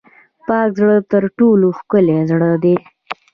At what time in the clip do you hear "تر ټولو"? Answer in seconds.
1.11-1.67